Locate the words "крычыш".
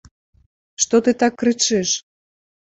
1.45-1.89